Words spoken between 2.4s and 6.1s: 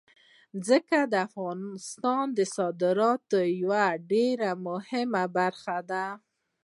صادراتو یوه ډېره مهمه برخه ده.